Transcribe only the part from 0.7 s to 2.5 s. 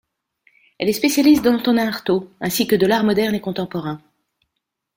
Elle est spécialiste d'Antonin Artaud